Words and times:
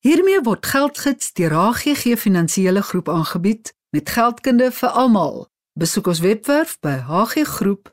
Hiermee 0.00 0.40
word 0.40 0.64
geldgids 0.64 1.34
deur 1.36 1.52
HGG 1.52 2.16
Finansiële 2.16 2.80
Groep 2.82 3.08
aangebied 3.12 3.76
met 3.92 4.08
geldkunde 4.08 4.70
vir 4.72 4.88
almal. 4.96 5.52
Besoek 5.76 6.06
ons 6.08 6.22
webwerf 6.24 6.80
by 6.80 7.04
hggroep.co.za. 7.04 7.92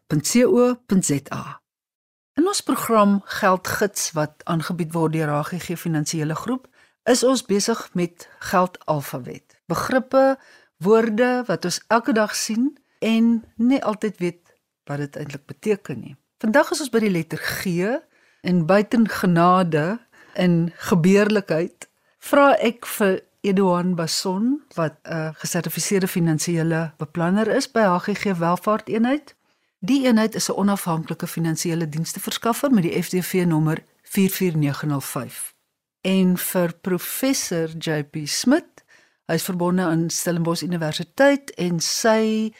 In 2.39 2.47
ons 2.47 2.61
program 2.63 3.19
Geldgids 3.25 4.15
wat 4.15 4.39
aangebied 4.47 4.95
word 4.95 5.17
deur 5.17 5.27
HGG 5.35 5.75
Finansiële 5.81 6.35
Groep, 6.39 6.71
is 7.03 7.27
ons 7.27 7.43
besig 7.43 7.89
met 7.91 8.29
geldalfabet. 8.39 9.59
Begrippe, 9.67 10.39
woorde 10.79 11.43
wat 11.51 11.67
ons 11.67 11.83
elke 11.91 12.15
dag 12.15 12.31
sien 12.39 12.79
en 13.03 13.43
nie 13.59 13.83
altyd 13.83 14.15
weet 14.23 14.55
wat 14.87 15.03
dit 15.03 15.15
eintlik 15.19 15.43
beteken 15.51 15.99
nie. 15.99 16.15
Vandag 16.39 16.71
is 16.71 16.79
ons 16.87 16.93
by 16.95 17.03
die 17.03 17.11
letter 17.11 17.43
G 17.43 17.99
en 18.47 18.63
buiten 18.63 19.11
genade 19.11 19.99
en 20.39 20.71
gebeurlikheid 20.87 21.86
vra 22.19 22.55
ek 22.57 22.85
vir 22.85 23.21
Eduan 23.41 23.95
Bason 23.95 24.61
wat 24.75 24.95
'n 25.03 25.33
gesertifiseerde 25.33 26.07
finansiële 26.07 26.93
beplanner 26.97 27.47
is 27.47 27.71
by 27.71 27.79
HGG 27.79 28.37
Welvaart 28.37 28.87
Eenheid. 28.87 29.35
Die 29.79 30.05
eenheid 30.05 30.35
is 30.35 30.49
'n 30.49 30.57
onafhanklike 30.57 31.27
finansiële 31.27 31.89
diensverskaffer 31.89 32.71
met 32.71 32.83
die 32.83 33.03
FDV 33.03 33.45
nommer 33.45 33.83
44905. 34.01 35.53
En 36.01 36.37
vir 36.37 36.73
professor 36.81 37.69
JP 37.69 38.27
Smit, 38.27 38.83
hy's 39.25 39.43
verbonde 39.43 39.81
aan 39.81 40.09
Stellenbosch 40.09 40.61
Universiteit 40.61 41.51
en 41.51 41.79
sy 41.79 42.53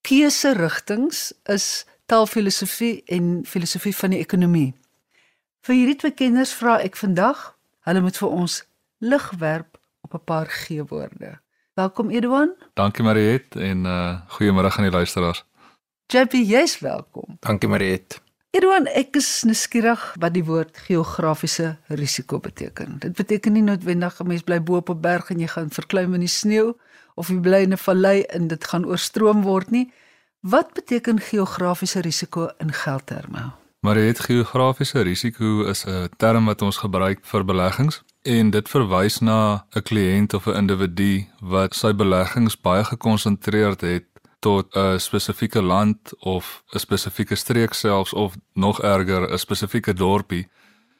keuse 0.00 0.52
rigtings 0.52 1.32
is 1.42 1.86
taalfilosofie 2.06 3.02
en 3.04 3.44
filosofie 3.46 3.96
van 3.96 4.10
die 4.10 4.18
ekonomie. 4.18 4.74
Vir 5.60 5.74
hierdie 5.74 5.96
twee 5.96 6.14
kenners 6.14 6.52
vra 6.52 6.78
ek 6.80 6.96
vandag, 6.96 7.56
hulle 7.80 8.00
moet 8.00 8.16
vir 8.16 8.28
ons 8.28 8.67
lig 8.98 9.30
werp 9.38 9.80
op 10.00 10.12
'n 10.14 10.24
paar 10.24 10.46
G-woorde. 10.46 11.40
Welkom 11.74 12.10
Edwan. 12.10 12.54
Dankie 12.74 13.04
Mariet 13.04 13.56
en 13.56 13.84
uh 13.84 14.20
goeiemôre 14.28 14.70
aan 14.76 14.82
die 14.82 14.90
luisteraars. 14.90 15.44
JP, 16.06 16.32
jy's 16.32 16.78
welkom. 16.78 17.36
Dankie 17.40 17.68
Mariet. 17.68 18.20
Edwan, 18.50 18.86
ek 18.86 19.16
is 19.16 19.42
nuuskierig 19.42 20.14
wat 20.18 20.34
die 20.34 20.44
woord 20.44 20.78
geografiese 20.78 21.76
risiko 21.86 22.40
beteken. 22.40 22.98
Dit 22.98 23.12
beteken 23.12 23.52
nie 23.52 23.62
noodwendig 23.62 24.20
'n 24.20 24.26
mens 24.26 24.42
bly 24.42 24.62
bo 24.62 24.76
op 24.76 24.88
'n 24.90 25.00
berg 25.00 25.30
en 25.30 25.38
jy 25.38 25.46
gaan 25.46 25.70
verkleim 25.70 26.14
in 26.14 26.20
die 26.20 26.28
sneeu 26.28 26.74
of 27.14 27.28
jy 27.28 27.40
bly 27.40 27.62
in 27.62 27.72
'n 27.72 27.78
vallei 27.78 28.22
en 28.22 28.48
dit 28.48 28.64
gaan 28.64 28.86
oorstroom 28.86 29.42
word 29.42 29.70
nie. 29.70 29.92
Wat 30.40 30.72
beteken 30.72 31.20
geografiese 31.20 32.00
risiko 32.00 32.50
in 32.58 32.72
geldterme? 32.72 33.52
Maar 33.80 33.96
het 33.96 34.20
geografiese 34.20 35.00
risiko 35.00 35.62
is 35.62 35.84
'n 35.86 36.08
term 36.16 36.44
wat 36.44 36.62
ons 36.62 36.76
gebruik 36.76 37.18
vir 37.22 37.44
beleggings 37.44 38.02
en 38.22 38.50
dit 38.50 38.68
verwys 38.68 39.18
na 39.18 39.64
'n 39.70 39.82
kliënt 39.82 40.34
of 40.34 40.46
'n 40.46 40.56
individu 40.56 41.26
wat 41.40 41.74
sy 41.74 41.94
beleggings 41.94 42.60
baie 42.60 42.84
gekonsentreerd 42.84 43.80
het 43.80 44.04
tot 44.38 44.76
'n 44.76 44.98
spesifieke 44.98 45.62
land 45.62 45.98
of 46.18 46.62
'n 46.74 46.78
spesifieke 46.78 47.34
streek 47.34 47.72
selfs 47.72 48.12
of 48.12 48.36
nog 48.52 48.82
erger 48.82 49.32
'n 49.32 49.38
spesifieke 49.38 49.94
dorpie. 49.94 50.48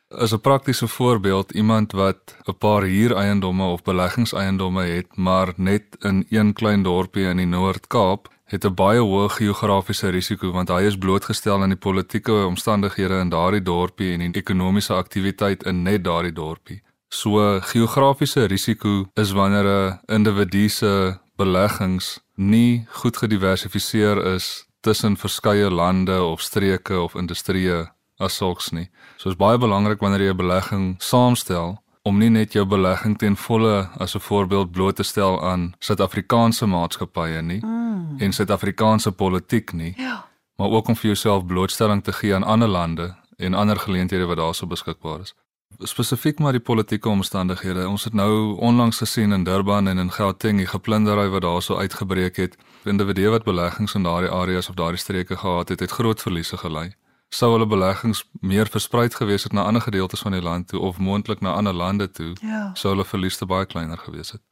As 0.08 0.32
'n 0.32 0.40
praktiese 0.40 0.88
voorbeeld, 0.88 1.50
iemand 1.50 1.92
wat 1.92 2.36
'n 2.44 2.58
paar 2.58 2.82
huureiendomme 2.82 3.64
of 3.64 3.82
beleggingseiendomme 3.82 4.82
het, 4.82 5.16
maar 5.16 5.52
net 5.56 5.84
in 5.98 6.26
een 6.28 6.52
klein 6.52 6.82
dorpie 6.82 7.24
in 7.24 7.36
die 7.36 7.46
Noord-Kaap 7.46 8.28
het 8.48 8.64
'n 8.64 8.74
baie 8.74 9.00
hoë 9.00 9.28
geografiese 9.28 10.08
risiko 10.08 10.50
want 10.52 10.68
hy 10.68 10.82
is 10.82 10.96
blootgestel 10.96 11.62
aan 11.62 11.74
die 11.74 11.84
politieke 11.88 12.32
omstandighede 12.46 13.20
in 13.20 13.28
daardie 13.28 13.62
dorpie 13.62 14.12
en 14.12 14.20
die 14.20 14.40
ekonomiese 14.40 14.94
aktiwiteit 14.94 15.62
in 15.62 15.82
net 15.82 16.04
daardie 16.04 16.32
dorpie. 16.32 16.82
So 17.08 17.60
geografiese 17.60 18.46
risiko 18.46 19.08
is 19.14 19.32
wanneer 19.32 19.66
'n 19.66 19.98
individu 20.06 20.68
se 20.68 21.18
beleggings 21.36 22.20
nie 22.34 22.86
goed 22.88 23.16
gediversifiseer 23.16 24.34
is 24.34 24.66
tussen 24.80 25.16
verskeie 25.16 25.70
lande 25.70 26.22
of 26.22 26.40
streke 26.40 27.00
of 27.00 27.14
industrieë 27.14 27.90
as 28.18 28.36
sulks 28.36 28.70
nie. 28.70 28.88
So 29.16 29.30
is 29.30 29.36
baie 29.36 29.58
belangrik 29.58 30.00
wanneer 30.00 30.20
jy 30.20 30.30
'n 30.30 30.36
belegging 30.36 30.96
saamstel 30.98 31.82
om 32.02 32.18
nie 32.18 32.30
net 32.30 32.52
jou 32.52 32.64
belegging 32.66 33.18
ten 33.18 33.36
volle 33.36 33.88
as 33.98 34.14
'n 34.14 34.20
voorbeeld 34.20 34.70
bloot 34.70 34.96
te 34.96 35.02
stel 35.02 35.42
aan 35.42 35.74
Suid-Afrikaanse 35.78 36.66
maatskappye 36.66 37.42
nie 37.42 37.60
mm. 37.64 38.14
en 38.18 38.32
Suid-Afrikaanse 38.32 39.12
politiek 39.12 39.72
nie. 39.72 39.94
Ja. 39.96 40.24
Maar 40.56 40.68
ook 40.68 40.88
om 40.88 40.96
vir 40.96 41.06
jouself 41.06 41.46
blootstelling 41.46 42.04
te 42.04 42.12
gee 42.12 42.34
aan 42.34 42.42
ander 42.42 42.68
lande 42.68 43.14
en 43.36 43.54
ander 43.54 43.76
geleenthede 43.76 44.24
wat 44.24 44.36
daarso 44.36 44.66
beskikbaar 44.66 45.20
is. 45.20 45.34
Spesifiek 45.78 46.38
maar 46.38 46.52
die 46.52 46.60
politieke 46.60 47.08
omstandighede. 47.08 47.88
Ons 47.88 48.04
het 48.04 48.12
nou 48.12 48.56
onlangs 48.56 48.98
gesien 48.98 49.32
in 49.32 49.44
Durban 49.44 49.88
en 49.88 49.98
in 49.98 50.12
Gauteng 50.12 50.58
die 50.58 50.66
geplundering 50.66 51.30
wat 51.30 51.42
daarso 51.42 51.76
uitgebreek 51.76 52.36
het. 52.36 52.56
Individue 52.84 53.28
wat 53.28 53.44
beleggings 53.44 53.94
in 53.94 54.02
daardie 54.02 54.30
areas 54.30 54.68
of 54.68 54.74
daardie 54.74 54.98
streke 54.98 55.36
gehad 55.36 55.68
het, 55.68 55.80
het 55.80 55.90
groot 55.90 56.22
verliese 56.22 56.56
gely 56.56 56.94
sou 57.28 57.52
hulle 57.52 57.66
beleggings 57.68 58.24
meer 58.40 58.68
versprei 58.72 59.08
gewees 59.12 59.44
het 59.44 59.52
na 59.52 59.64
ander 59.68 59.82
gedeeltes 59.84 60.20
van 60.24 60.32
die 60.32 60.42
land 60.42 60.68
toe 60.68 60.80
of 60.80 60.98
moontlik 60.98 61.40
na 61.40 61.52
ander 61.52 61.74
lande 61.74 62.10
toe, 62.10 62.34
ja. 62.40 62.70
sou 62.74 62.94
hulle 62.94 63.04
verliese 63.04 63.46
baie 63.46 63.66
kleiner 63.66 63.98
gewees 63.98 64.32
het. 64.36 64.42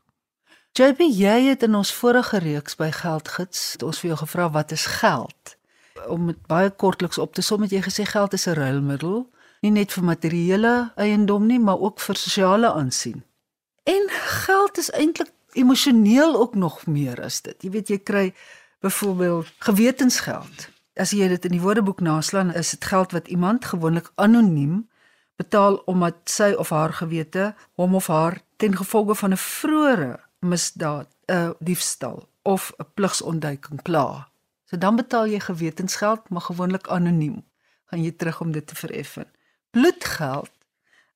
JP, 0.76 1.06
jy 1.08 1.38
het 1.48 1.62
in 1.64 1.74
ons 1.74 1.92
vorige 1.96 2.38
reeks 2.44 2.76
by 2.76 2.90
Geldgids 2.92 3.72
het 3.72 3.82
ons 3.82 4.00
vir 4.02 4.10
jou 4.10 4.18
gevra 4.26 4.50
wat 4.52 4.74
is 4.76 4.84
geld? 4.98 5.56
Om 6.12 6.26
dit 6.28 6.42
baie 6.46 6.68
kortliks 6.70 7.18
op 7.18 7.32
te 7.32 7.42
som, 7.42 7.64
het 7.64 7.72
jy 7.72 7.80
gesê 7.86 8.04
geld 8.04 8.36
is 8.36 8.44
'n 8.46 8.58
ruilmiddel, 8.60 9.24
nie 9.62 9.70
net 9.70 9.92
vir 9.92 10.04
materiële 10.04 10.92
eiendom 10.96 11.46
nie, 11.46 11.58
maar 11.58 11.80
ook 11.80 12.00
vir 12.00 12.16
sosiale 12.16 12.72
aansien. 12.72 13.24
En 13.84 14.08
geld 14.44 14.78
is 14.78 14.90
eintlik 14.90 15.32
emosioneel 15.52 16.36
ook 16.36 16.54
nog 16.54 16.86
meer 16.86 17.22
as 17.22 17.40
dit. 17.40 17.62
Jy 17.62 17.70
weet 17.70 17.88
jy 17.88 17.98
kry 17.98 18.34
byvoorbeeld 18.80 19.46
gewetensgeld 19.58 20.68
as 20.96 21.12
jy 21.12 21.28
dit 21.28 21.44
in 21.44 21.52
die 21.56 21.60
woordeboek 21.60 22.00
naslaan, 22.00 22.54
is 22.54 22.70
dit 22.70 22.84
geld 22.84 23.12
wat 23.12 23.28
iemand 23.28 23.64
gewoonlik 23.64 24.10
anoniem 24.14 24.88
betaal 25.36 25.76
omdat 25.84 26.16
sy 26.24 26.54
of 26.56 26.70
haar 26.72 26.92
gewete 26.92 27.54
hom 27.76 27.94
of 27.94 28.06
haar 28.06 28.40
ten 28.56 28.76
gevolge 28.76 29.14
van 29.14 29.32
'n 29.32 29.36
vroeëre 29.36 30.20
misdaad, 30.40 31.08
'n 31.28 31.32
uh, 31.32 31.50
diefstal 31.58 32.28
of 32.42 32.72
'n 32.78 32.86
pligsontduiking 32.94 33.82
pla. 33.82 34.28
So 34.64 34.78
dan 34.78 34.96
betaal 34.96 35.26
jy 35.26 35.40
gewetensgeld, 35.40 36.28
maar 36.28 36.40
gewoonlik 36.40 36.88
anoniem. 36.88 37.44
Gaan 37.86 38.02
jy 38.02 38.10
terug 38.10 38.40
om 38.40 38.52
dit 38.52 38.66
te 38.66 38.74
vereffen. 38.74 39.26
Bloedgeld 39.70 40.50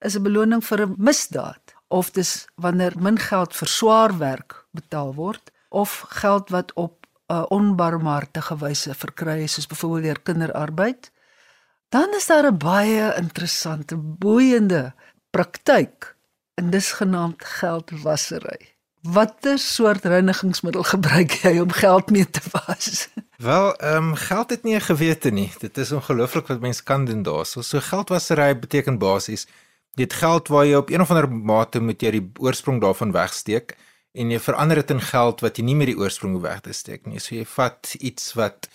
is 0.01 0.17
'n 0.17 0.23
beloning 0.23 0.65
vir 0.65 0.87
'n 0.87 0.95
misdaad 0.99 1.75
of 1.89 2.11
dis 2.11 2.47
wanneer 2.55 2.93
min 2.99 3.19
geld 3.19 3.57
vir 3.57 3.69
swaar 3.69 4.19
werk 4.19 4.67
betaal 4.71 5.15
word 5.15 5.51
of 5.69 6.05
geld 6.09 6.49
wat 6.49 6.73
op 6.73 7.00
'n 7.31 7.47
onbarmhartige 7.57 8.57
wyse 8.59 8.95
verkry 8.95 9.43
is 9.47 9.53
soos 9.53 9.67
byvoorbeeld 9.67 10.05
deur 10.05 10.21
kinderarbeid, 10.23 11.11
dan 11.89 12.15
is 12.19 12.27
daar 12.27 12.47
'n 12.51 12.59
baie 12.59 13.15
interessante, 13.17 13.97
boeiende 13.97 14.95
praktyk 15.31 16.17
en 16.55 16.71
dis 16.71 16.93
genaamd 16.93 17.45
geldwasery. 17.45 18.75
Watter 19.03 19.59
soort 19.59 20.05
reinigingsmiddel 20.05 20.83
gebruik 20.95 21.33
jy 21.33 21.59
om 21.59 21.71
geld 21.71 22.11
mee 22.11 22.31
te 22.31 22.41
was? 22.53 23.09
Wel, 23.37 23.77
ehm 23.77 23.97
um, 23.97 24.15
geld 24.15 24.51
het 24.51 24.63
nie 24.63 24.75
'n 24.75 24.81
gewete 24.81 25.31
nie. 25.31 25.53
Dit 25.59 25.79
is 25.79 25.93
ongelooflik 25.93 26.47
wat 26.47 26.61
mense 26.61 26.83
kan 26.83 27.05
doen 27.05 27.23
daarso. 27.23 27.63
So 27.63 27.81
geldwasery 27.81 28.59
beteken 28.59 28.99
basies 28.99 29.47
dit 29.95 30.13
geld 30.13 30.49
waar 30.49 30.67
jy 30.67 30.75
op 30.75 30.91
een 30.91 31.01
of 31.01 31.11
ander 31.11 31.31
mate 31.31 31.81
moet 31.81 32.03
jy 32.03 32.11
die 32.11 32.27
oorsprong 32.39 32.81
daarvan 32.81 33.13
wegsteek 33.13 33.77
en 34.13 34.31
jy 34.31 34.39
verander 34.43 34.81
dit 34.83 34.91
in 34.91 35.01
geld 35.01 35.43
wat 35.45 35.59
jy 35.59 35.65
nie 35.65 35.77
meer 35.79 35.93
die 35.93 35.99
oorsprong 35.99 36.41
weg 36.43 36.63
te 36.65 36.73
steek 36.75 37.07
nie. 37.07 37.21
So 37.23 37.35
jy 37.35 37.45
vat 37.47 37.95
iets 38.01 38.35
wat 38.39 38.71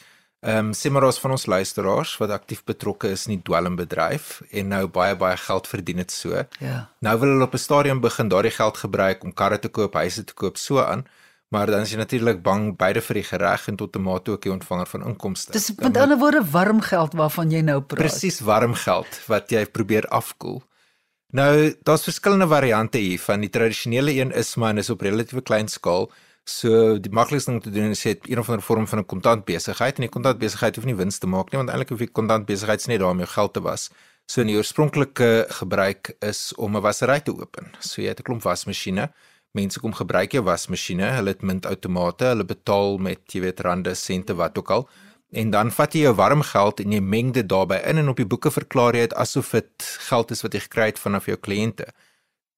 ehm 0.46 0.68
um, 0.70 0.74
simmers 0.78 1.18
van 1.18 1.32
ons 1.34 1.48
luisteraars 1.50 2.18
wat 2.22 2.30
aktief 2.30 2.62
betrokke 2.64 3.10
is 3.10 3.26
in 3.26 3.36
die 3.36 3.46
dwelmbedryf 3.48 4.44
en 4.52 4.68
nou 4.70 4.84
baie 4.88 5.16
baie 5.18 5.38
geld 5.42 5.68
verdien 5.68 6.04
dit 6.04 6.12
so. 6.12 6.44
Ja. 6.62 6.90
Nou 7.02 7.16
wil 7.20 7.34
hulle 7.34 7.48
op 7.48 7.54
'n 7.54 7.64
stadium 7.68 8.02
begin 8.02 8.28
daardie 8.30 8.52
geld 8.52 8.78
gebruik 8.78 9.24
om 9.24 9.34
karre 9.34 9.60
te 9.60 9.70
koop, 9.70 9.94
huise 9.94 10.24
te 10.24 10.34
koop 10.34 10.58
so 10.58 10.84
aan. 10.84 11.06
Maar 11.50 11.66
dan 11.66 11.82
is 11.82 11.92
jy 11.92 11.98
natuurlik 11.98 12.42
bang 12.42 12.78
beide 12.78 13.02
vir 13.02 13.14
die 13.14 13.24
gereg 13.24 13.68
en 13.68 13.76
tot 13.76 13.96
'n 13.96 14.02
mate 14.02 14.32
ook 14.32 14.42
die 14.42 14.52
ontvanger 14.52 14.86
van 14.86 15.06
inkomste. 15.06 15.52
Dis 15.52 15.76
met 15.76 15.98
ander 15.98 16.18
woorde 16.18 16.44
warm 16.52 16.82
geld 16.82 17.14
waarvan 17.14 17.52
jy 17.52 17.62
nou 17.62 17.82
praat. 17.82 18.00
Presies 18.00 18.40
warm 18.40 18.74
geld 18.74 19.22
wat 19.28 19.50
jy 19.50 19.66
probeer 19.66 20.08
afkoel. 20.08 20.64
Nou, 21.34 21.76
daar's 21.84 22.04
verskillende 22.04 22.48
variante 22.48 22.98
hier 22.98 23.20
van 23.20 23.42
die 23.42 23.50
tradisionele 23.50 24.14
een 24.14 24.32
is 24.32 24.56
maar 24.56 24.70
en 24.70 24.78
is 24.78 24.90
op 24.90 25.02
relatiewe 25.02 25.42
klein 25.42 25.68
skaal. 25.68 26.12
So 26.46 27.00
die 27.02 27.12
maklikste 27.12 27.50
ding 27.52 27.58
om 27.58 27.64
te 27.66 27.74
doen 27.74 27.90
is 27.90 28.04
het 28.04 28.30
een 28.30 28.40
of 28.40 28.50
ander 28.50 28.64
vorm 28.64 28.88
van 28.88 29.00
'n 29.00 29.06
kontant 29.06 29.46
besigheid 29.46 29.96
en 29.96 30.02
die 30.02 30.10
kontant 30.10 30.38
besigheid 30.38 30.76
hoef 30.76 30.86
nie 30.86 30.96
wins 30.96 31.18
te 31.18 31.28
maak 31.28 31.52
nie 31.52 31.58
want 31.58 31.70
eintlik 31.70 31.90
hoef 31.90 32.00
die 32.00 32.12
kontant 32.12 32.46
besigheid 32.46 32.88
net 32.88 33.00
daarmee 33.00 33.26
geld 33.26 33.54
te 33.54 33.62
was. 33.62 33.90
So 34.26 34.42
in 34.42 34.48
die 34.48 34.56
oorspronklike 34.56 35.46
gebruik 35.50 36.16
is 36.20 36.54
om 36.56 36.76
'n 36.78 36.82
wasery 36.82 37.20
te 37.20 37.32
open. 37.32 37.72
So 37.80 38.02
jy 38.02 38.08
het 38.08 38.20
'n 38.20 38.24
klomp 38.24 38.44
wasmasjiene. 38.44 39.12
Mense 39.52 39.80
kom 39.80 39.94
gebruik 39.94 40.32
jou 40.32 40.44
wasmasjiene, 40.44 41.06
hulle 41.06 41.30
het 41.30 41.42
muntautomate, 41.42 42.26
hulle 42.26 42.46
betaal 42.46 42.98
met 42.98 43.20
jy 43.34 43.42
weet 43.42 43.60
rande, 43.60 43.96
sente 43.96 44.36
wat 44.36 44.58
ook 44.58 44.72
al 44.72 44.90
en 45.32 45.52
dan 45.52 45.72
vat 45.72 45.94
jy 45.94 46.02
jou 46.02 46.14
warm 46.16 46.42
geld 46.42 46.80
en 46.80 46.92
jy 46.92 47.00
meng 47.02 47.34
dit 47.34 47.48
daarbey 47.50 47.82
in 47.90 47.98
en 47.98 48.10
op 48.10 48.18
die 48.18 48.28
boeke 48.30 48.52
verklaar 48.52 48.96
jy 48.96 49.08
dit 49.08 49.14
asof 49.14 49.52
dit 49.52 49.88
geld 50.10 50.32
is 50.32 50.44
wat 50.46 50.54
jy 50.54 50.60
gekry 50.60 50.86
het 50.92 51.00
vanaf 51.00 51.26
jou 51.26 51.38
kliënte. 51.38 51.88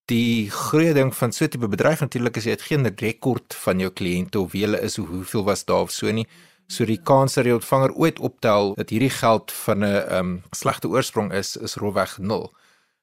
Die 0.08 0.50
groot 0.52 0.96
ding 0.96 1.16
van 1.16 1.32
so 1.32 1.46
'n 1.46 1.50
tipe 1.50 1.68
bedryf 1.68 2.00
natuurlik 2.02 2.38
is 2.38 2.46
jy 2.46 2.52
het 2.52 2.62
geen 2.62 2.88
rekord 2.88 3.54
van 3.54 3.80
jou 3.80 3.90
kliënte 3.92 4.40
of 4.40 4.52
wie 4.52 4.64
hulle 4.64 4.82
is 4.82 5.00
of 5.00 5.08
hoeveel 5.08 5.44
was 5.44 5.66
daar 5.66 5.82
of 5.82 5.92
so 5.92 6.12
nie. 6.12 6.28
So 6.68 6.86
die 6.86 7.02
kans 7.04 7.34
dat 7.34 7.46
die 7.46 7.54
ontvanger 7.54 7.94
ooit 7.94 8.20
optel 8.20 8.74
dat 8.76 8.90
hierdie 8.90 9.10
geld 9.10 9.52
van 9.52 9.84
'n 9.84 10.16
um, 10.18 10.44
slegte 10.52 10.88
oorsprong 10.88 11.34
is, 11.34 11.58
is 11.58 11.76
rofweg 11.76 12.18
0. 12.18 12.54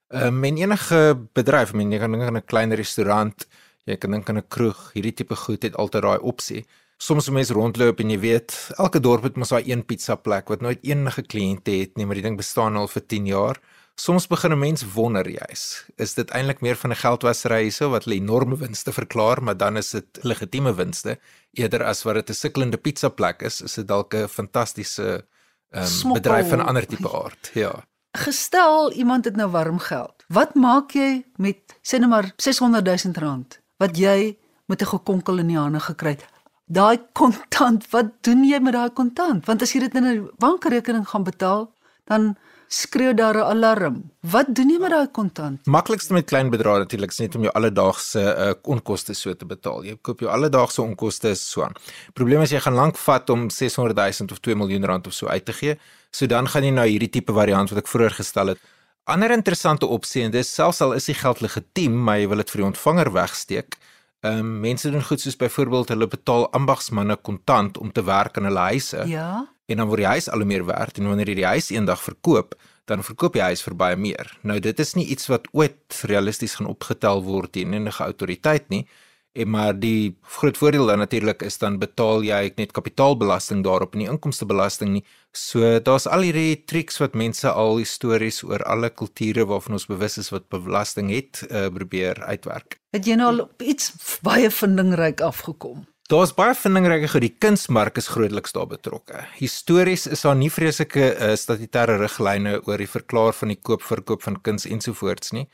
Ehm 0.08 0.26
um, 0.26 0.44
en 0.44 0.56
enige 0.56 1.28
bedryf, 1.32 1.69
ek 1.69 1.75
meen 1.75 1.93
jy 1.93 1.99
kan 1.99 2.12
dink 2.12 2.22
aan 2.22 2.37
'n 2.37 2.44
klein 2.44 2.75
restaurant, 2.75 3.46
jy 3.84 3.96
kan 3.96 4.10
dink 4.10 4.28
aan 4.28 4.37
'n 4.38 4.49
kroeg, 4.49 4.93
hierdie 4.93 5.14
tipe 5.14 5.37
goed 5.37 5.62
het 5.62 5.76
altyd 5.76 6.02
daai 6.02 6.19
opsie. 6.19 6.67
Soms 6.96 7.29
mense 7.29 7.52
rondloop 7.52 8.00
en 8.00 8.11
jy 8.11 8.19
weet, 8.19 8.55
elke 8.79 9.00
dorp 9.00 9.23
het 9.23 9.37
mos 9.37 9.50
daai 9.50 9.67
een 9.67 9.85
pizza 9.85 10.14
plek 10.14 10.49
wat 10.49 10.61
nooit 10.62 10.79
enige 10.82 11.23
kliënte 11.23 11.70
het 11.70 11.96
nie, 11.96 12.06
maar 12.06 12.14
die 12.14 12.23
ding 12.23 12.37
bestaan 12.38 12.76
al 12.76 12.88
vir 12.88 13.02
10 13.06 13.26
jaar. 13.26 13.61
Soms 13.96 14.26
begin 14.26 14.52
'n 14.52 14.58
mens 14.58 14.82
wonder 14.94 15.29
juis, 15.29 15.85
is 15.96 16.14
dit 16.14 16.31
eintlik 16.31 16.61
meer 16.61 16.76
van 16.76 16.91
'n 16.91 16.96
geldwasery 16.96 17.62
hierso 17.62 17.91
wat 17.91 18.05
hulle 18.05 18.17
enorme 18.17 18.56
winste 18.56 18.93
verklaar, 18.93 19.43
maar 19.43 19.56
dan 19.56 19.76
is 19.76 19.91
dit 19.91 20.06
legitieme 20.23 20.75
winste 20.75 21.19
eerder 21.52 21.85
as 21.85 22.02
wat 22.02 22.14
dit 22.14 22.31
'n 22.31 22.35
sukkelende 22.35 22.76
pizza 22.76 23.08
plek 23.08 23.43
is, 23.43 23.62
is 23.62 23.75
dit 23.75 23.88
dalk 23.88 24.14
'n 24.14 24.29
fantastiese 24.29 25.25
um, 25.70 26.12
bedryf 26.12 26.49
van 26.49 26.58
'n 26.58 26.67
ander 26.67 26.87
tipe 26.87 27.11
aard. 27.12 27.50
Ja. 27.55 27.85
Gestel 28.17 28.93
iemand 28.93 29.25
het 29.25 29.37
nou 29.37 29.50
warm 29.50 29.79
geld. 29.79 30.25
Wat 30.29 30.55
maak 30.55 30.91
jy 30.91 31.25
met 31.37 31.56
sê 31.82 31.99
net 31.99 32.08
maar 32.08 32.32
600 32.37 32.85
000 32.85 33.14
rand 33.14 33.61
wat 33.76 33.96
jy 33.96 34.38
met 34.67 34.82
'n 34.82 34.87
gekonkel 34.87 35.38
in 35.38 35.46
die 35.46 35.56
hande 35.56 35.81
gekry 35.81 36.11
het? 36.11 36.33
Daai 36.64 36.96
kontant, 37.12 37.84
wat 37.93 38.06
doen 38.25 38.44
jy 38.49 38.56
met 38.64 38.72
daai 38.72 38.90
kontant? 38.96 39.44
Want 39.44 39.62
as 39.62 39.75
jy 39.75 39.81
dit 39.84 39.94
in 39.94 40.05
'n 40.05 40.31
bankrekening 40.40 41.05
gaan 41.08 41.25
betaal, 41.25 41.70
dan 42.08 42.37
skreeu 42.69 43.14
daar 43.14 43.37
'n 43.37 43.50
alarm. 43.52 44.11
Wat 44.20 44.46
doen 44.49 44.70
jy 44.70 44.78
met 44.78 44.90
daai 44.90 45.08
kontant? 45.11 45.66
Maklikste 45.66 46.12
met 46.12 46.26
klein 46.26 46.50
bedrae 46.50 46.78
natuurlik 46.78 47.11
is 47.11 47.19
net 47.19 47.34
om 47.34 47.43
jou 47.43 47.52
alledaagse 47.52 48.20
uh, 48.20 48.52
onkoste 48.62 49.14
so 49.14 49.34
te 49.34 49.44
betaal. 49.44 49.84
Jy 49.84 49.99
koop 50.00 50.20
jou 50.20 50.31
alledaagse 50.31 50.82
onkoste 50.82 51.34
so 51.34 51.62
aan. 51.62 51.75
Probleem 52.14 52.40
is 52.40 52.50
jy 52.50 52.61
gaan 52.61 52.75
lank 52.75 52.96
vat 52.96 53.31
om 53.31 53.50
600 53.50 53.96
000 53.96 54.32
of 54.32 54.40
2 54.40 54.55
miljoen 54.55 54.84
rand 54.84 55.06
of 55.06 55.12
so 55.12 55.26
uit 55.26 55.44
te 55.44 55.52
gee. 55.52 55.78
So 56.10 56.26
dan 56.26 56.49
gaan 56.49 56.64
jy 56.64 56.70
nou 56.70 56.87
hierdie 56.88 57.10
tipe 57.10 57.32
variant 57.32 57.70
wat 57.70 57.78
ek 57.78 57.88
vroeër 57.88 58.14
gestel 58.14 58.46
het. 58.46 58.58
Ander 59.05 59.31
interessante 59.31 59.87
opsie 59.87 60.22
en 60.22 60.31
dis 60.31 60.55
selfs 60.55 60.81
al 60.81 60.93
is 60.93 61.05
die 61.05 61.14
geld 61.14 61.40
legitiem, 61.40 62.05
maar 62.05 62.19
jy 62.19 62.28
wil 62.28 62.37
dit 62.37 62.50
vir 62.50 62.60
die 62.60 62.67
ontvanger 62.67 63.12
wegsteek. 63.12 63.76
Ehm 64.24 64.38
um, 64.38 64.52
mense 64.64 64.90
doen 64.90 65.04
goed 65.04 65.20
soos 65.20 65.36
byvoorbeeld 65.36 65.90
hulle 65.92 66.08
betaal 66.08 66.46
ambagsmanne 66.56 67.16
kontant 67.16 67.78
om 67.78 67.92
te 67.92 68.04
werk 68.04 68.40
in 68.40 68.48
hulle 68.48 68.70
huise. 68.72 69.04
Ja 69.08 69.44
en 69.66 69.80
dan 69.80 69.88
word 69.88 70.02
die 70.02 70.10
huis 70.10 70.28
al 70.28 70.42
hoe 70.42 70.48
meer 70.48 70.64
werd 70.68 70.98
en 71.00 71.08
wanneer 71.08 71.30
jy 71.32 71.38
die 71.40 71.48
huis 71.48 71.70
eendag 71.72 72.02
verkoop, 72.04 72.54
dan 72.90 73.04
verkoop 73.04 73.38
jy 73.38 73.48
huis 73.52 73.64
vir 73.64 73.76
baie 73.80 73.96
meer. 73.96 74.28
Nou 74.44 74.58
dit 74.60 74.80
is 74.80 74.92
nie 74.98 75.06
iets 75.14 75.30
wat 75.32 75.48
ooit 75.56 76.02
realisties 76.10 76.58
gaan 76.58 76.68
opgetel 76.68 77.24
word 77.24 77.54
teen 77.56 77.72
enige 77.72 78.04
autoriteit 78.04 78.68
nie. 78.68 78.84
En 78.84 79.13
maar 79.42 79.75
die 79.75 80.14
groot 80.38 80.58
voordeel 80.58 80.86
dan 80.86 80.98
natuurlik 81.02 81.42
is 81.42 81.58
dan 81.58 81.78
betaal 81.82 82.22
jy 82.22 82.52
net 82.56 82.72
kapitaalbelasting 82.72 83.64
daarop 83.66 83.96
en 83.96 84.04
nie 84.04 84.10
inkomstebelasting 84.10 84.92
nie. 84.94 85.02
So 85.34 85.81
daar's 85.82 86.06
al 86.06 86.22
hierdie 86.22 86.62
triks 86.70 87.00
wat 87.02 87.16
mense 87.19 87.50
al 87.50 87.82
stories 87.84 88.44
oor 88.46 88.62
alle 88.62 88.92
kulture 88.94 89.46
waarvan 89.50 89.75
ons 89.81 89.88
bewus 89.90 90.19
is 90.22 90.31
wat 90.31 90.46
belasting 90.52 91.10
het, 91.10 91.42
uh, 91.50 91.66
probeer 91.75 92.22
uitwerk. 92.22 92.78
Het 92.94 93.10
jy 93.10 93.19
nou 93.19 93.32
al 93.32 93.42
op 93.48 93.62
iets 93.62 93.90
baie 94.22 94.50
vindingryk 94.50 95.20
afgekom? 95.26 95.82
Daar's 96.12 96.34
baie 96.36 96.54
vindingryke 96.54 97.08
goed. 97.08 97.25
Die 97.25 97.36
kunsmark 97.40 97.96
is 97.96 98.10
grootliks 98.12 98.52
daar 98.52 98.69
betrokke. 98.69 99.25
Histories 99.38 100.06
is 100.06 100.22
daar 100.22 100.36
nie 100.36 100.50
vreeslike 100.52 101.10
uh, 101.16 101.32
statutêre 101.40 101.96
riglyne 101.98 102.58
oor 102.69 102.78
die 102.78 102.90
verklaar 102.90 103.34
van 103.34 103.54
die 103.54 103.58
koop-verkoop 103.58 104.22
van 104.22 104.36
kuns 104.44 104.69
ensovoorts 104.69 105.32
nie. 105.32 105.48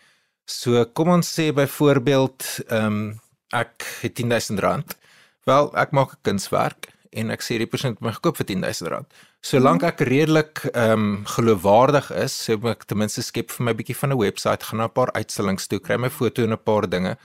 So 0.51 0.83
kom 0.93 1.15
ons 1.15 1.31
sê 1.31 1.53
byvoorbeeld, 1.55 2.47
ehm 2.69 2.87
um, 2.87 3.03
ek 3.51 3.85
het 4.03 4.15
10000 4.15 4.59
rand. 4.59 4.97
Wel, 5.45 5.71
ek 5.77 5.91
maak 5.91 6.13
'n 6.13 6.23
kunswerk 6.23 6.93
en 7.11 7.31
ek 7.31 7.43
sê 7.43 7.59
die 7.59 7.67
persoon 7.67 7.93
het 7.93 8.01
my 8.01 8.13
gekoop 8.13 8.37
vir 8.37 8.47
10000 8.47 8.91
rand. 8.91 9.07
Solank 9.41 9.83
ek 9.83 10.01
redelik 10.01 10.65
ehm 10.75 10.93
um, 10.93 11.27
geloofwaardig 11.27 12.11
is, 12.13 12.33
sê 12.49 12.55
ek 12.71 12.85
ten 12.85 12.99
minste 12.99 13.23
skep 13.23 13.51
vir 13.51 13.65
my 13.65 13.71
'n 13.73 13.77
bietjie 13.77 13.97
van 13.97 14.13
'n 14.13 14.19
webwerf, 14.19 14.63
gaan 14.63 14.79
na 14.79 14.85
'n 14.85 14.93
paar 14.93 15.13
uitstallings 15.13 15.67
toe, 15.67 15.81
kry 15.81 15.97
my 15.97 16.11
foto 16.11 16.43
en 16.43 16.53
'n 16.53 16.65
paar 16.65 16.89
dinge 16.89 17.17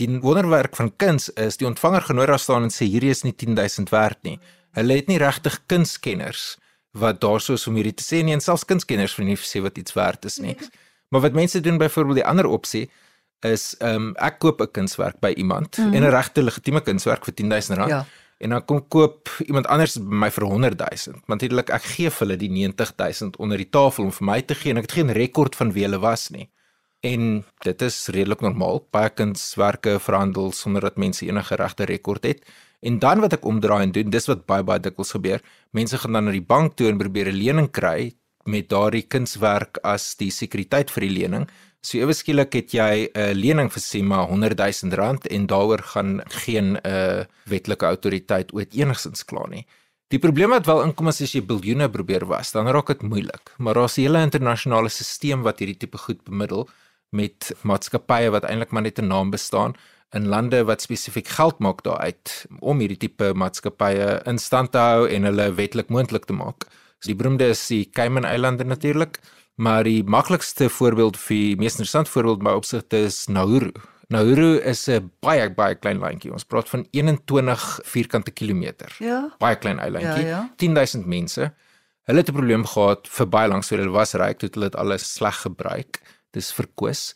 die 0.00 0.08
wonderwerk 0.22 0.76
van 0.76 0.90
kuns 0.96 1.28
is 1.40 1.58
die 1.60 1.66
ontvanger 1.68 2.04
genooi 2.08 2.26
daar 2.30 2.40
staan 2.40 2.66
en 2.66 2.72
sê 2.72 2.88
hierdie 2.88 3.12
is 3.12 3.24
nie 3.26 3.34
10000 3.36 3.90
werd 3.92 4.22
nie. 4.24 4.38
Hulle 4.76 4.96
het 4.96 5.08
nie 5.10 5.20
regtig 5.20 5.58
kunskenners 5.68 6.56
wat 6.96 7.20
daarso 7.20 7.56
is 7.56 7.66
om 7.68 7.76
hierdie 7.76 7.94
te 7.96 8.04
sê 8.04 8.22
nie 8.24 8.34
en 8.36 8.40
selfs 8.44 8.66
kunskenners 8.68 9.14
vir 9.16 9.26
nie 9.28 9.36
sê 9.36 9.62
wat 9.64 9.78
iets 9.80 9.96
werd 9.96 10.24
is 10.28 10.38
nie. 10.38 10.56
Maar 11.12 11.26
wat 11.26 11.34
mense 11.36 11.60
doen 11.60 11.76
byvoorbeeld 11.76 12.22
die 12.22 12.24
ander 12.24 12.46
opsie 12.48 12.86
is 13.44 13.74
ehm 13.78 13.94
um, 13.94 14.14
ek 14.16 14.38
koop 14.38 14.60
'n 14.60 14.70
kunswerk 14.70 15.20
by 15.20 15.32
iemand 15.36 15.78
mm 15.78 15.84
-hmm. 15.84 15.94
en 15.94 16.02
'n 16.02 16.10
regte 16.10 16.42
legitieme 16.42 16.80
kunswerk 16.80 17.24
vir 17.24 17.34
10000 17.34 17.78
rand. 17.78 17.90
Ja. 17.90 18.06
En 18.38 18.50
dan 18.50 18.64
kom 18.64 18.88
koop 18.88 19.28
iemand 19.46 19.66
anders 19.66 19.98
by 19.98 20.14
my 20.14 20.30
vir 20.30 20.44
100000. 20.44 21.16
Want 21.26 21.42
eintlik 21.42 21.70
ek 21.70 21.82
gee 21.82 22.10
vir 22.10 22.26
hulle 22.26 22.36
die 22.36 22.50
90000 22.50 23.36
onder 23.36 23.56
die 23.56 23.70
tafel 23.70 24.04
om 24.04 24.12
vir 24.12 24.26
my 24.26 24.40
te 24.42 24.54
gee 24.54 24.70
en 24.70 24.76
ek 24.76 24.82
het 24.82 24.92
geen 24.98 25.12
rekord 25.12 25.56
van 25.56 25.72
wie 25.72 25.84
hulle 25.86 25.98
was 25.98 26.30
nie. 26.30 26.48
En 27.02 27.44
dit 27.66 27.82
is 27.82 28.08
redelik 28.08 28.40
normaal. 28.40 28.82
Baie 28.90 29.10
kunswerke 29.10 29.98
verhandel 30.00 30.52
sonder 30.52 30.80
dat 30.80 30.96
mense 30.96 31.26
enige 31.26 31.54
regte 31.54 31.84
rekord 31.84 32.24
het. 32.24 32.42
En 32.82 32.98
dan 32.98 33.22
wat 33.22 33.32
ek 33.32 33.46
omdraai 33.46 33.82
en 33.82 33.92
doen, 33.94 34.10
dis 34.10 34.26
wat 34.26 34.46
baie 34.46 34.62
baie 34.66 34.82
dikwels 34.82 35.14
gebeur. 35.14 35.42
Mense 35.70 35.98
gaan 35.98 36.18
dan 36.18 36.26
na 36.26 36.34
die 36.34 36.42
bank 36.42 36.74
toe 36.74 36.88
en 36.90 36.98
probeer 36.98 37.30
'n 37.30 37.38
lening 37.38 37.70
kry 37.70 38.12
met 38.44 38.68
daardie 38.68 39.06
kunswerk 39.06 39.78
as 39.86 40.16
die 40.18 40.30
sekuriteit 40.30 40.90
vir 40.90 41.06
die 41.06 41.14
lening. 41.20 41.48
So 41.82 41.98
ewe 41.98 42.14
skielik 42.14 42.54
het 42.54 42.70
jy 42.70 43.10
'n 43.10 43.34
lening 43.34 43.70
vir 43.70 43.82
sê 43.82 44.02
maar 44.02 44.28
100 44.30 44.58
000 44.58 44.94
rand 44.94 45.26
en 45.26 45.46
daaroor 45.46 45.82
gaan 45.82 46.20
geen 46.44 46.78
uh, 46.86 47.20
eh, 47.20 47.26
wetlike 47.44 47.86
autoriteit 47.86 48.52
ooit 48.54 48.74
enigsins 48.74 49.24
kla 49.24 49.46
nie. 49.50 49.66
Die 50.08 50.20
probleem 50.20 50.50
wat 50.50 50.66
wel 50.66 50.82
inkom 50.84 51.08
is 51.08 51.22
as 51.22 51.32
jy 51.34 51.40
biljoene 51.42 51.88
probeer 51.88 52.26
was, 52.28 52.52
dan 52.52 52.68
raak 52.68 52.86
dit 52.86 53.02
moeilik. 53.02 53.54
Maar 53.58 53.74
daar's 53.74 53.98
'n 53.98 54.02
hele 54.02 54.22
internasionale 54.22 54.88
stelsel 54.88 55.42
wat 55.42 55.58
hierdie 55.58 55.78
tipe 55.78 55.98
goed 55.98 56.22
bemiddel 56.24 56.68
met 57.10 57.52
maatskappye 57.62 58.30
wat 58.30 58.44
eintlik 58.44 58.70
maar 58.70 58.82
net 58.82 58.98
'n 58.98 59.08
naam 59.08 59.30
bestaan 59.30 59.74
in 60.12 60.28
lande 60.28 60.64
wat 60.64 60.82
spesifiek 60.82 61.28
geld 61.28 61.58
maak 61.58 61.82
daaruit 61.82 62.46
om 62.60 62.78
hierdie 62.78 62.98
tipe 62.98 63.32
maatskappye 63.34 64.22
in 64.26 64.38
stand 64.38 64.72
te 64.72 64.78
hou 64.78 65.08
en 65.08 65.24
hulle 65.24 65.54
wetlik 65.54 65.88
moontlik 65.88 66.24
te 66.24 66.32
maak. 66.32 66.68
So 67.00 67.10
die 67.10 67.16
beroemde 67.16 67.48
is 67.50 67.66
die 67.66 67.90
Cayman-eilande 67.90 68.64
natuurlik, 68.64 69.18
maar 69.54 69.84
die 69.84 70.02
maklikste 70.04 70.68
voorbeeld 70.68 71.16
vir 71.16 71.36
die 71.36 71.56
mees 71.56 71.76
interessante 71.76 72.10
voorbeeld 72.10 72.42
by 72.42 72.54
opsigte 72.56 72.96
is 73.08 73.26
Nauru. 73.28 73.72
Nauru 74.08 74.60
is 74.60 74.88
'n 74.88 75.10
baie 75.20 75.50
baie 75.50 75.74
klein 75.74 75.98
landjie. 75.98 76.32
Ons 76.32 76.44
praat 76.44 76.68
van 76.68 76.86
21 76.90 77.80
vierkante 77.84 78.30
kilometer. 78.30 78.96
Ja. 78.98 79.34
Baie 79.38 79.56
klein 79.56 79.78
eilandjie. 79.78 80.26
Ja, 80.26 80.28
ja. 80.28 80.50
10000 80.56 81.06
mense. 81.06 81.54
Hulle 82.04 82.18
het 82.18 82.28
'n 82.28 82.32
probleem 82.32 82.64
gehad 82.66 83.08
vir 83.08 83.28
baie 83.28 83.48
lank, 83.48 83.64
so 83.64 83.76
hulle 83.76 83.90
was 83.90 84.14
ryk, 84.14 84.38
toe 84.38 84.48
hulle 84.52 84.70
dit 84.70 84.76
alles 84.76 85.14
sleg 85.14 85.40
gebruik 85.42 86.00
dis 86.36 86.52
verkwis. 86.56 87.12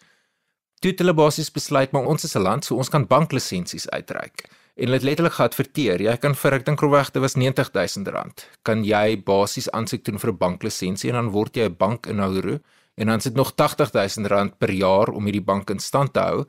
Toe 0.81 0.93
het 0.93 1.01
hulle 1.01 1.17
basies 1.17 1.51
besluit 1.53 1.93
maar 1.95 2.09
ons 2.11 2.25
is 2.25 2.37
'n 2.37 2.43
land 2.43 2.65
so 2.65 2.77
ons 2.77 2.89
kan 2.89 3.07
banklisensies 3.07 3.89
uitreik. 3.89 4.49
En 4.77 4.93
het 4.93 5.03
letterlik 5.03 5.39
geadverteer, 5.39 6.03
jy 6.05 6.15
kan 6.21 6.35
vir 6.37 6.55
ek 6.59 6.65
dink 6.67 6.83
roweg 6.85 7.09
dit 7.15 7.23
was 7.25 7.35
R90000 7.39 8.11
rand. 8.13 8.43
Kan 8.69 8.83
jy 8.85 9.17
basies 9.25 9.71
aansoek 9.73 10.05
doen 10.05 10.21
vir 10.21 10.31
'n 10.33 10.37
banklisensie 10.37 11.11
en 11.11 11.17
dan 11.17 11.31
word 11.33 11.57
jy 11.57 11.65
'n 11.65 11.77
bank 11.79 12.07
in 12.07 12.17
Nauru 12.17 12.61
en 12.97 13.07
dan 13.07 13.21
sit 13.21 13.35
nog 13.35 13.55
R80000 13.57 14.29
rand 14.29 14.59
per 14.59 14.71
jaar 14.71 15.09
om 15.09 15.25
hierdie 15.25 15.45
bank 15.45 15.71
in 15.71 15.79
stand 15.79 16.13
te 16.13 16.21
hou. 16.21 16.45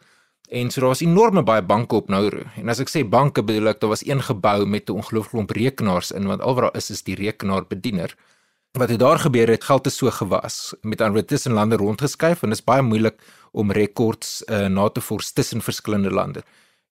En 0.50 0.70
so 0.72 0.82
daar 0.82 0.90
was 0.90 1.02
enorme 1.02 1.44
baie 1.44 1.62
banke 1.62 1.96
op 1.96 2.10
Nauru. 2.10 2.44
En 2.58 2.70
as 2.70 2.80
ek 2.80 2.90
sê 2.90 3.10
banke 3.10 3.44
bedoel 3.44 3.68
ek 3.68 3.80
daar 3.80 3.90
was 3.90 4.06
een 4.06 4.22
gebou 4.22 4.66
met 4.66 4.90
'n 4.90 5.00
ongelooflike 5.00 5.30
klomp 5.30 5.52
rekenaars 5.52 6.12
in 6.12 6.28
want 6.28 6.42
al 6.42 6.56
wat 6.56 6.64
daar 6.64 6.76
is 6.76 6.90
is 6.90 7.04
die 7.04 7.16
rekenaarbediener 7.16 8.16
wat 8.78 8.90
het 8.90 9.00
daar 9.00 9.20
gebeur 9.20 9.50
het 9.50 9.64
geld 9.64 9.88
is 9.88 9.98
so 9.98 10.12
gewas 10.12 10.74
met 10.82 11.02
ander 11.02 11.26
tussen 11.26 11.54
lande 11.54 11.76
rondgeskuif 11.76 12.44
en 12.44 12.50
dit 12.50 12.58
is 12.58 12.64
baie 12.64 12.82
moeilik 12.82 13.20
om 13.52 13.72
rekords 13.72 14.44
uh, 14.48 14.68
na 14.68 14.90
te 14.90 15.02
vors 15.02 15.32
tussen 15.32 15.62
verskillende 15.62 16.12
lande. 16.12 16.44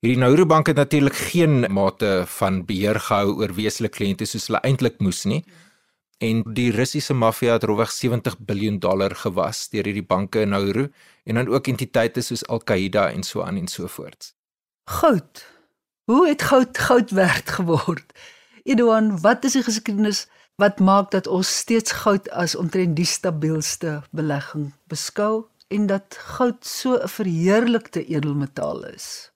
Hierdie 0.04 0.20
Nauru 0.20 0.44
Bank 0.44 0.66
het 0.66 0.76
natuurlik 0.76 1.14
geen 1.16 1.64
mate 1.72 2.24
van 2.28 2.64
beheer 2.68 2.98
gehou 3.00 3.38
oor 3.40 3.54
wesenlike 3.56 3.96
kliënte 3.96 4.26
soos 4.28 4.50
hulle 4.50 4.60
eintlik 4.60 4.98
moes 5.00 5.22
nie. 5.24 5.40
En 6.20 6.42
die 6.56 6.68
Russiese 6.72 7.14
maffia 7.16 7.54
het 7.56 7.64
roweg 7.64 7.90
70 7.90 8.36
miljard 8.46 8.80
dollar 8.80 9.14
gewas 9.16 9.68
deur 9.72 9.88
hierdie 9.88 10.04
banke 10.04 10.42
in 10.44 10.52
Nauru 10.52 10.90
en 11.24 11.40
dan 11.40 11.48
ook 11.48 11.68
entiteite 11.72 12.20
soos 12.20 12.44
Al-Qaeda 12.44 13.10
en 13.10 13.24
so 13.24 13.40
aan 13.42 13.56
en 13.56 13.68
so 13.72 13.88
voort. 13.88 14.34
Goud. 14.84 15.46
Hoe 16.04 16.28
het 16.28 16.42
goud 16.42 16.78
goud 16.78 17.10
werd 17.10 17.50
geword? 17.50 18.12
Edouan, 18.64 19.20
wat 19.20 19.44
is 19.44 19.56
die 19.56 19.62
geskiedenis 19.62 20.26
wat 20.56 20.80
maak 20.80 21.10
dat 21.10 21.26
ons 21.26 21.56
steeds 21.56 21.92
goud 22.04 22.28
as 22.30 22.56
omtrent 22.56 22.96
die 22.96 23.08
stabielste 23.08 24.02
belegging 24.10 24.74
beskou 24.92 25.46
en 25.68 25.86
dat 25.86 26.20
goud 26.36 26.64
so 26.64 27.00
'n 27.00 27.08
verheerlikte 27.08 28.04
edelmetaal 28.04 28.84
is. 28.92 29.32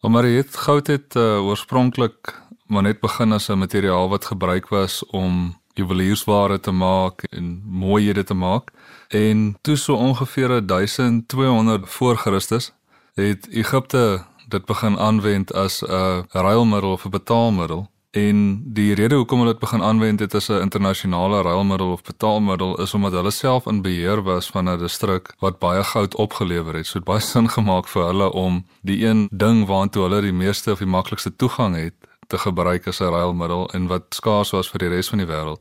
Maar 0.00 0.22
dit 0.22 0.56
goud 0.56 0.86
het 0.86 1.14
uh, 1.14 1.44
oorspronklik 1.44 2.42
maar 2.66 2.82
net 2.82 3.00
begin 3.00 3.32
as 3.32 3.48
'n 3.48 3.58
materiaal 3.58 4.08
wat 4.08 4.24
gebruik 4.24 4.68
was 4.68 5.06
om 5.06 5.60
juweliersware 5.74 6.60
te 6.60 6.70
maak 6.70 7.22
en 7.22 7.62
mooihede 7.64 8.24
te 8.24 8.34
maak 8.34 8.70
en 9.08 9.58
toe 9.60 9.76
so 9.76 9.94
ongeveer 9.94 10.66
1200 10.66 11.88
voor 11.88 12.16
Christus 12.16 12.72
het 13.14 13.48
Egipte 13.48 14.24
dit 14.48 14.64
begin 14.64 14.98
aanwend 14.98 15.52
as 15.54 15.82
'n 15.82 16.24
ruilmiddel 16.28 16.92
of 16.92 17.04
'n 17.04 17.10
betaalmiddel. 17.10 17.90
En 18.10 18.62
die 18.74 18.94
rede 18.94 19.14
hoekom 19.14 19.38
hulle 19.38 19.52
dit 19.52 19.60
begin 19.62 19.82
aanwend 19.86 20.20
het 20.20 20.34
as 20.34 20.48
'n 20.50 20.60
internasionale 20.60 21.42
ruilmiddel 21.42 21.92
of 21.92 22.02
betaalmiddel 22.02 22.80
is 22.80 22.94
omdat 22.94 23.12
hulle 23.12 23.30
self 23.30 23.66
in 23.66 23.82
beheer 23.82 24.22
was 24.22 24.46
van 24.50 24.68
'n 24.68 24.78
distrik 24.78 25.34
wat 25.38 25.58
baie 25.58 25.84
goud 25.84 26.14
opgelewer 26.14 26.74
het. 26.74 26.86
So 26.86 26.98
dit 26.98 27.04
baie 27.04 27.20
sin 27.32 27.48
gemaak 27.48 27.88
vir 27.88 28.04
hulle 28.04 28.32
om 28.32 28.66
die 28.82 29.06
een 29.06 29.28
ding 29.30 29.66
waartoe 29.66 30.02
hulle 30.02 30.20
die 30.20 30.32
meeste 30.32 30.72
of 30.72 30.78
die 30.78 30.86
maklikste 30.86 31.36
toegang 31.36 31.76
het 31.76 31.94
te 32.26 32.38
gebruik 32.38 32.86
as 32.86 33.00
'n 33.00 33.04
ruilmiddel 33.04 33.70
en 33.70 33.86
wat 33.86 34.04
skaars 34.08 34.50
was 34.50 34.68
vir 34.70 34.78
die 34.78 34.88
res 34.88 35.08
van 35.08 35.18
die 35.18 35.26
wêreld 35.26 35.60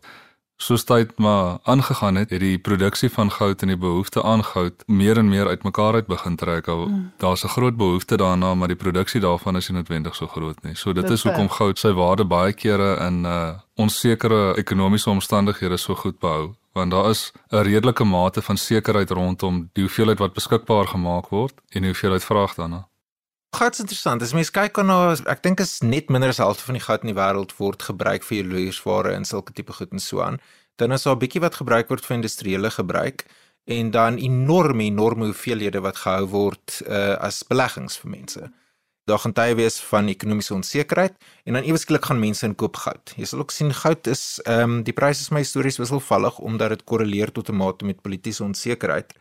soos 0.59 0.83
tyd 0.83 1.17
maar 1.17 1.57
aangegaan 1.63 2.15
het, 2.15 2.29
het 2.29 2.39
die 2.43 2.57
produksie 2.59 3.09
van 3.09 3.31
goud 3.31 3.61
en 3.63 3.71
die 3.71 3.79
behoefte 3.79 4.23
aan 4.23 4.43
goud 4.43 4.83
meer 4.87 5.17
en 5.17 5.29
meer 5.29 5.47
uitmekaar 5.47 5.93
uit 5.93 6.07
begin 6.07 6.35
trek. 6.35 6.67
Mm. 6.67 7.11
Daar's 7.17 7.43
'n 7.43 7.47
groot 7.47 7.77
behoefte 7.77 8.17
daarna, 8.17 8.53
maar 8.55 8.67
die 8.67 8.77
produksie 8.77 9.21
daarvan 9.21 9.55
is 9.55 9.69
nie 9.69 9.77
noodwendig 9.77 10.15
so 10.15 10.27
groot 10.27 10.63
nie. 10.63 10.75
So 10.75 10.93
dit 10.93 11.03
Beperk. 11.03 11.17
is 11.17 11.23
hoekom 11.23 11.49
goud 11.49 11.79
sy 11.79 11.91
waarde 11.91 12.25
baie 12.25 12.53
kere 12.53 12.97
in 13.07 13.25
uh 13.25 13.53
onsekere 13.75 14.55
ekonomiese 14.57 15.09
omstandighede 15.09 15.77
so 15.77 15.95
goed 15.95 16.19
behou, 16.19 16.55
want 16.73 16.91
daar 16.91 17.09
is 17.09 17.31
'n 17.51 17.63
redelike 17.63 18.03
mate 18.03 18.41
van 18.41 18.57
sekerheid 18.57 19.09
rondom 19.09 19.69
die 19.73 19.83
hoeveelheid 19.83 20.19
wat 20.19 20.33
beskikbaar 20.33 20.87
gemaak 20.87 21.29
word 21.29 21.53
en 21.69 21.81
die 21.81 21.91
hoeveelheid 21.91 22.23
vraag 22.23 22.55
daarna. 22.55 22.88
Is 23.51 23.79
interessant. 23.79 24.22
As 24.22 24.32
mens 24.32 24.51
kyk 24.56 24.77
na 24.88 25.15
ek 25.27 25.41
dink 25.44 25.60
is 25.60 25.82
net 25.84 26.08
minder 26.13 26.32
as 26.32 26.39
helfte 26.39 26.63
van 26.63 26.77
die 26.77 26.84
goud 26.86 27.03
in 27.03 27.10
die 27.12 27.18
wêreld 27.18 27.51
word 27.58 27.82
gebruik 27.84 28.24
vir 28.24 28.38
juweliersware 28.38 29.12
en 29.18 29.25
sulke 29.27 29.51
tipe 29.58 29.74
goed 29.75 29.91
en 29.91 30.00
so 30.00 30.22
aan. 30.24 30.38
Dan 30.79 30.94
is 30.96 31.03
daar 31.03 31.15
'n 31.15 31.20
bietjie 31.20 31.41
wat 31.41 31.60
gebruik 31.60 31.89
word 31.89 32.06
vir 32.06 32.15
industriële 32.15 32.72
gebruik 32.72 33.25
en 33.65 33.91
dan 33.91 34.18
enorme 34.18 34.84
enorme 34.84 35.25
hoeveelhede 35.25 35.82
wat 35.82 35.98
gehou 35.98 36.25
word 36.27 36.82
uh, 36.88 37.18
as 37.20 37.44
beleggings 37.44 37.98
vir 37.98 38.10
mense. 38.10 38.51
Daar 39.06 39.20
gaan 39.20 39.34
tye 39.34 39.56
wees 39.56 39.79
van 39.91 40.08
ekonomiese 40.08 40.53
onsekerheid 40.53 41.15
en 41.44 41.53
dan 41.53 41.63
ewesklik 41.63 42.06
gaan 42.06 42.20
mense 42.20 42.46
in 42.46 42.56
koop 42.56 42.77
goud. 42.77 43.13
Jy 43.18 43.25
sal 43.25 43.39
ook 43.39 43.51
sien 43.51 43.74
goud 43.74 44.08
is 44.08 44.39
ehm 44.46 44.62
um, 44.62 44.84
die 44.84 44.94
pryse 44.94 45.22
is 45.22 45.32
my 45.32 45.44
stories 45.44 45.77
wisselvallig 45.77 46.39
omdat 46.39 46.70
dit 46.70 46.84
korreleer 46.84 47.32
tot 47.32 47.50
'n 47.50 47.56
mate 47.56 47.86
met 47.86 48.01
politieke 48.01 48.44
onsekerheid. 48.44 49.13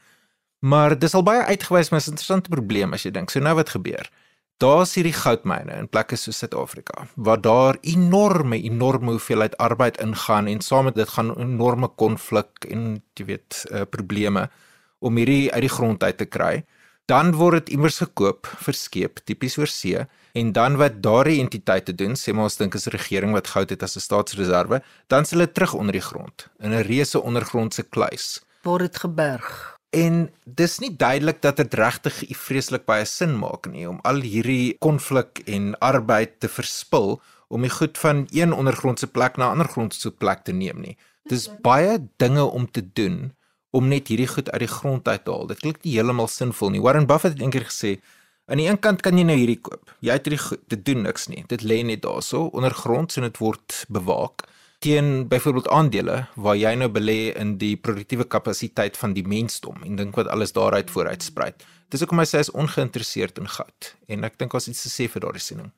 Maar 0.59 0.99
dis 0.99 1.15
al 1.15 1.23
baie 1.23 1.45
uitgewys, 1.45 1.91
maar 1.91 2.01
'n 2.01 2.11
interessante 2.11 2.49
probleem 2.49 2.93
as 2.93 3.03
jy 3.03 3.11
dink. 3.11 3.31
So 3.31 3.41
nou 3.41 3.55
wat 3.55 3.69
gebeur? 3.69 4.11
Daar's 4.59 4.95
hierdie 4.95 5.15
goudmyne 5.15 5.71
in 5.79 5.89
plekke 5.89 6.17
soos 6.17 6.39
Suid-Afrika 6.39 7.07
waar 7.15 7.41
daar 7.41 7.77
enorme 7.81 8.63
enorme 8.63 9.11
hoeveelheid 9.11 9.57
arbeid 9.57 10.01
ingaan 10.03 10.47
en 10.47 10.61
saam 10.61 10.85
met 10.85 10.95
dit 10.95 11.09
gaan 11.09 11.31
enorme 11.39 11.89
konflik 11.89 12.65
en 12.69 13.03
jy 13.15 13.25
weet 13.25 13.67
uh, 13.71 13.83
probleme 13.91 14.51
om 14.99 15.17
hierdie 15.17 15.53
uit 15.53 15.61
die 15.61 15.71
grond 15.71 16.03
uit 16.03 16.19
te 16.19 16.25
kry. 16.25 16.65
Dan 17.07 17.33
word 17.33 17.53
dit 17.53 17.75
immers 17.79 17.99
gekoop 17.99 18.47
vir 18.47 18.75
skeep 18.75 19.23
tipies 19.25 19.59
oor 19.59 19.71
see 19.71 20.07
en 20.33 20.53
dan 20.53 20.77
wat 20.77 21.03
daardie 21.03 21.39
entiteite 21.41 21.95
doen, 21.95 22.19
sê 22.19 22.35
maar 22.35 22.51
ons 22.51 22.57
dink 22.57 22.75
is 22.75 22.89
'n 22.89 22.97
regering 22.99 23.33
wat 23.33 23.47
goud 23.47 23.71
het 23.71 23.83
as 23.83 23.97
'n 23.97 24.01
staatsreserve, 24.01 24.83
dan 25.07 25.23
dit 25.23 25.55
terug 25.55 25.75
onder 25.75 25.93
die 25.93 26.07
grond 26.11 26.49
in 26.59 26.75
'n 26.75 26.83
reuse 26.83 27.23
ondergrondse 27.23 27.83
kluis 27.83 28.43
word 28.63 28.81
dit 28.81 28.97
geberg. 28.99 29.78
En 29.91 30.29
dis 30.45 30.79
nie 30.79 30.91
duidelik 30.97 31.41
dat 31.43 31.57
dit 31.57 31.75
regtig 31.75 32.21
vreeslik 32.37 32.85
baie 32.85 33.07
sin 33.09 33.39
maak 33.39 33.71
nie 33.73 33.87
om 33.89 34.01
al 34.05 34.21
hierdie 34.21 34.77
konflik 34.85 35.41
en 35.47 35.73
arbeid 35.81 36.41
te 36.41 36.49
verspil 36.49 37.17
om 37.49 37.65
die 37.65 37.73
goed 37.73 37.97
van 37.99 38.27
een 38.37 38.53
ondergrondse 38.53 39.07
plek 39.07 39.37
na 39.37 39.49
'n 39.49 39.57
ander 39.57 39.69
grondse 39.69 40.11
plek 40.11 40.45
te 40.45 40.53
neem 40.53 40.81
nie. 40.81 40.97
Dis 41.25 41.49
baie 41.63 41.99
dinge 42.17 42.45
om 42.45 42.71
te 42.71 42.93
doen 42.93 43.33
om 43.71 43.89
net 43.89 44.09
hierdie 44.09 44.29
goed 44.29 44.51
uit 44.51 44.61
die 44.61 44.75
grond 44.75 45.09
uit 45.09 45.25
te 45.25 45.31
haal. 45.31 45.47
Dit 45.47 45.59
klink 45.59 45.83
nie 45.83 45.95
heeltemal 45.95 46.29
sinvol 46.29 46.71
nie. 46.71 46.81
Warren 46.81 47.07
Buffett 47.07 47.35
het 47.35 47.43
eendag 47.43 47.69
gesê, 47.69 48.01
aan 48.47 48.57
die 48.57 48.69
een 48.69 48.79
kant 48.79 49.01
kan 49.01 49.19
jy 49.19 49.25
nou 49.25 49.37
hierdie 49.37 49.61
koop. 49.61 49.93
Jy 50.01 50.13
het 50.13 50.25
hierdie 50.25 50.45
goed, 50.45 50.61
dit 50.69 50.85
doen 50.85 51.03
niks 51.03 51.29
nie. 51.29 51.45
Dit 51.49 51.63
lê 51.63 51.83
net 51.85 52.03
daarso 52.03 52.49
ondergronds 52.53 53.17
en 53.17 53.23
dit 53.23 53.39
word 53.39 53.85
bewaak 53.89 54.49
teen 54.79 55.29
byvoorbeeld 55.29 55.69
aandele 55.69 56.27
waar 56.35 56.57
jy 56.57 56.75
nou 56.79 56.89
belê 56.95 57.33
in 57.35 57.57
die 57.59 57.75
produktiewe 57.77 58.25
kapasiteit 58.25 58.97
van 58.97 59.15
die 59.17 59.27
mensdom 59.27 59.83
en 59.83 59.99
dink 59.99 60.17
wat 60.19 60.31
alles 60.31 60.55
daaruit 60.55 60.91
vooruit 60.91 61.23
sprei. 61.23 61.51
Dis 61.91 62.05
hoekom 62.05 62.21
hy 62.23 62.27
sê 62.29 62.39
hy 62.39 62.47
is 62.47 62.55
ongeïnteresseerd 62.55 63.41
in 63.43 63.51
goud 63.51 63.93
en 64.07 64.27
ek 64.29 64.39
dink 64.39 64.55
ons 64.55 64.69
iets 64.71 64.85
te 64.87 64.93
sê 64.93 65.09
vir 65.11 65.25
daardie 65.25 65.43
siening. 65.43 65.71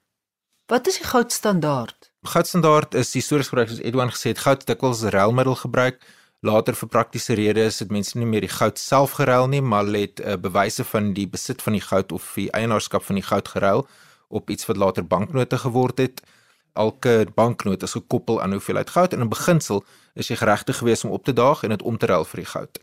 Wat 0.71 0.87
is 0.87 1.01
die 1.01 1.09
goudstandaard? 1.09 2.11
Goudstandaard 2.31 2.95
is 3.01 3.13
histories 3.17 3.49
gebruik 3.51 3.73
soos 3.73 3.81
Edwin 3.83 4.13
gesê 4.13 4.35
het 4.35 4.43
goud 4.45 4.67
dikwels 4.69 5.03
ruilmiddel 5.15 5.57
gebruik. 5.65 6.03
Later 6.47 6.77
vir 6.77 6.89
praktiese 6.93 7.35
redes 7.37 7.81
het 7.83 7.91
mense 7.93 8.19
nie 8.19 8.29
meer 8.29 8.45
die 8.45 8.53
goud 8.53 8.79
self 8.79 9.17
geruil 9.19 9.49
nie, 9.53 9.61
maar 9.61 9.89
het 9.93 10.21
uh, 10.21 10.37
bewyse 10.41 10.85
van 10.93 11.11
die 11.17 11.27
besit 11.29 11.65
van 11.65 11.77
die 11.77 11.85
goud 11.85 12.13
of 12.13 12.29
die 12.37 12.49
eienaarskap 12.57 13.05
van 13.05 13.19
die 13.19 13.27
goud 13.27 13.49
geruil 13.49 13.87
op 14.29 14.51
iets 14.51 14.69
wat 14.69 14.79
later 14.79 15.05
banknote 15.05 15.59
geword 15.59 15.99
het 15.99 16.23
elke 16.73 17.27
banknoot 17.35 17.83
is 17.83 17.93
gekoppel 17.93 18.43
aan 18.43 18.53
hoeveelheid 18.53 18.91
goud 18.91 19.13
en 19.13 19.21
in 19.21 19.29
beginsel 19.29 19.85
is 20.15 20.29
jy 20.29 20.37
geregtig 20.37 20.77
geweest 20.77 21.05
om 21.05 21.11
op 21.11 21.25
te 21.25 21.33
daag 21.33 21.63
en 21.63 21.69
dit 21.69 21.83
om 21.83 21.99
te 21.99 22.07
ruil 22.07 22.25
vir 22.25 22.43
die 22.43 22.51
goud. 22.53 22.81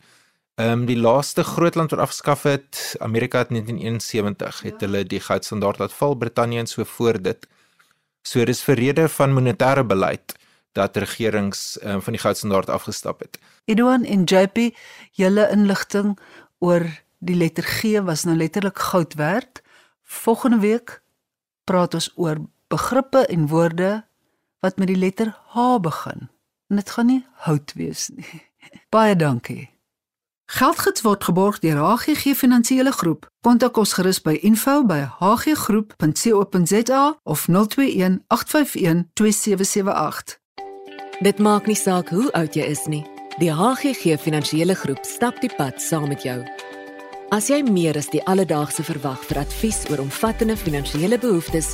Ehm 0.57 0.71
um, 0.71 0.85
die 0.89 0.97
laaste 0.97 1.43
groot 1.43 1.75
land 1.75 1.91
wat 1.91 1.99
afgeskaf 1.99 2.43
het, 2.43 2.95
Amerika 2.99 3.37
het 3.37 3.49
1971 3.49 4.61
het 4.61 4.81
hulle 4.81 5.03
die 5.05 5.19
goudstandaard 5.19 5.77
laat 5.77 5.93
val, 5.93 6.15
Brittanje 6.15 6.59
en 6.59 6.67
so 6.67 6.83
voor 6.83 7.21
dit. 7.21 7.47
So 8.21 8.45
dis 8.45 8.63
vir 8.65 8.75
rede 8.75 9.09
van 9.09 9.35
monetêre 9.35 9.85
beleid 9.85 10.33
dat 10.71 10.97
regerings 10.97 11.77
um, 11.83 12.01
van 12.01 12.13
die 12.13 12.21
goudstandaard 12.21 12.69
afgestap 12.69 13.19
het. 13.19 13.39
Edouan 13.65 14.03
en 14.03 14.23
JP, 14.23 14.73
julle 15.11 15.49
inligting 15.51 16.17
oor 16.59 16.85
die 17.19 17.35
letter 17.35 17.63
G 17.63 18.01
was 18.05 18.25
nou 18.25 18.35
letterlik 18.37 18.79
goud 18.79 19.13
werd. 19.13 19.61
Volgende 20.03 20.59
week 20.59 21.01
praat 21.63 21.93
ons 21.93 22.11
oor 22.15 22.41
begrippe 22.67 23.25
en 23.25 23.47
woorde 23.47 24.07
wat 24.59 24.77
met 24.77 24.87
die 24.87 24.97
letter 24.97 25.37
H 25.53 25.79
begin. 25.79 26.29
En 26.67 26.75
dit 26.75 26.89
gaan 26.89 27.05
nie 27.05 27.25
hout 27.47 27.73
wees 27.75 28.09
nie. 28.15 28.41
Baie 28.93 29.15
dankie. 29.15 29.69
Geldgids 30.47 31.01
word 31.03 31.23
geborg 31.23 31.59
deur 31.59 31.77
HGG 31.77 32.35
Finansiële 32.35 32.91
Groep. 32.91 33.31
Kontak 33.43 33.77
ons 33.77 33.93
gerus 33.93 34.21
by 34.23 34.39
info@hggroep.co.za 34.41 37.19
of 37.23 37.47
021 37.47 38.23
851 38.27 39.09
2778. 39.13 40.39
Dit 41.19 41.39
maak 41.39 41.65
nie 41.65 41.75
saak 41.75 42.09
hoe 42.09 42.31
oud 42.31 42.55
jy 42.55 42.63
is 42.63 42.85
nie. 42.85 43.05
Die 43.37 43.51
HGG 43.51 44.17
Finansiële 44.21 44.75
Groep 44.75 45.05
stap 45.05 45.41
die 45.41 45.55
pad 45.57 45.81
saam 45.81 46.07
met 46.07 46.23
jou. 46.23 46.45
As 47.29 47.49
jy 47.51 47.59
meer 47.61 47.97
as 47.99 48.07
die 48.07 48.21
alledaagse 48.23 48.85
verwag 48.87 49.19
vir 49.27 49.41
advies 49.41 49.81
oor 49.91 49.99
omvattende 49.99 50.55
finansiële 50.57 51.17
behoeftes, 51.19 51.73